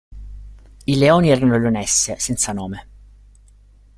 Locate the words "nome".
2.53-2.87